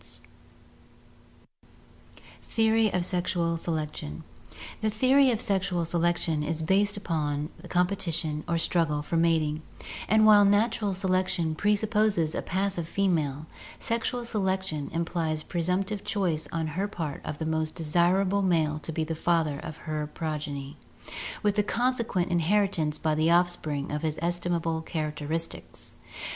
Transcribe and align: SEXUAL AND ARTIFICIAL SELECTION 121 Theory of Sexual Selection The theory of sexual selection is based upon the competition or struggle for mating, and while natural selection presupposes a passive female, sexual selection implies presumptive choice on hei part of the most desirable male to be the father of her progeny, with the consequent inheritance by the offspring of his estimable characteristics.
SEXUAL 0.01 0.25
AND 2.41 2.93
ARTIFICIAL 2.93 3.57
SELECTION 3.57 4.23
121 4.81 4.89
Theory 4.89 4.89
of 4.89 4.89
Sexual 4.89 4.89
Selection 4.89 4.89
The 4.89 4.89
theory 4.89 5.31
of 5.31 5.41
sexual 5.41 5.85
selection 5.85 6.41
is 6.41 6.61
based 6.63 6.97
upon 6.97 7.49
the 7.59 7.67
competition 7.67 8.43
or 8.47 8.57
struggle 8.57 9.03
for 9.03 9.15
mating, 9.15 9.61
and 10.07 10.25
while 10.25 10.43
natural 10.43 10.95
selection 10.95 11.53
presupposes 11.53 12.33
a 12.33 12.41
passive 12.41 12.87
female, 12.89 13.45
sexual 13.77 14.25
selection 14.25 14.89
implies 14.91 15.43
presumptive 15.43 16.03
choice 16.03 16.47
on 16.51 16.65
hei 16.69 16.87
part 16.87 17.21
of 17.23 17.37
the 17.37 17.45
most 17.45 17.75
desirable 17.75 18.41
male 18.41 18.79
to 18.79 18.91
be 18.91 19.03
the 19.03 19.13
father 19.13 19.59
of 19.59 19.77
her 19.85 20.09
progeny, 20.11 20.77
with 21.43 21.55
the 21.57 21.61
consequent 21.61 22.31
inheritance 22.31 22.97
by 22.97 23.13
the 23.13 23.29
offspring 23.29 23.91
of 23.91 24.01
his 24.01 24.17
estimable 24.23 24.81
characteristics. 24.81 25.93